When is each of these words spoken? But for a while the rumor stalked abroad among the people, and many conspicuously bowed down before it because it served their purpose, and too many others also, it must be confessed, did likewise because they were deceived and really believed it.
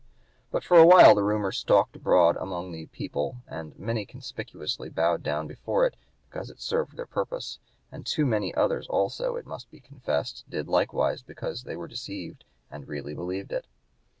But 0.49 0.63
for 0.63 0.79
a 0.79 0.83
while 0.87 1.13
the 1.13 1.21
rumor 1.21 1.51
stalked 1.51 1.95
abroad 1.95 2.35
among 2.37 2.71
the 2.71 2.87
people, 2.87 3.43
and 3.47 3.77
many 3.77 4.03
conspicuously 4.03 4.89
bowed 4.89 5.21
down 5.21 5.45
before 5.45 5.85
it 5.85 5.95
because 6.27 6.49
it 6.49 6.59
served 6.59 6.97
their 6.97 7.05
purpose, 7.05 7.59
and 7.91 8.03
too 8.03 8.25
many 8.25 8.51
others 8.55 8.87
also, 8.87 9.35
it 9.35 9.45
must 9.45 9.69
be 9.69 9.79
confessed, 9.79 10.45
did 10.49 10.67
likewise 10.67 11.21
because 11.21 11.65
they 11.65 11.75
were 11.75 11.87
deceived 11.87 12.45
and 12.71 12.87
really 12.87 13.13
believed 13.13 13.51
it. 13.51 13.67